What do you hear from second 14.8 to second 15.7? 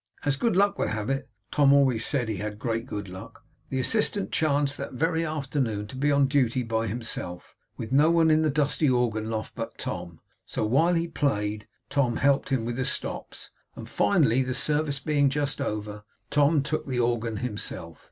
being just